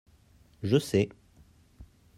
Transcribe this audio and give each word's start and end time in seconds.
je 0.63 0.79
sais. 0.79 1.09